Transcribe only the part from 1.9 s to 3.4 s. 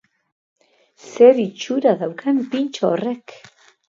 daukan pintxo horrek!